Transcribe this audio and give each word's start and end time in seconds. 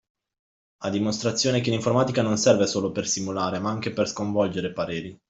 A 0.77 0.89
dimostrazione 0.89 1.61
che 1.61 1.69
l'informatica 1.69 2.23
non 2.23 2.35
serve 2.35 2.65
solo 2.65 2.91
per 2.91 3.05
simulare 3.07 3.59
ma 3.59 3.69
anche 3.69 3.91
per 3.91 4.09
sconvolgere 4.09 4.73
pareri. 4.73 5.15